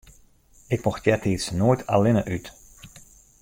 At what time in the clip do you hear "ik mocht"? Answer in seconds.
0.75-1.05